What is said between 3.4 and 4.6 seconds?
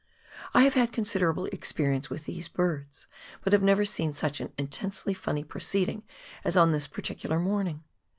but have never seen such an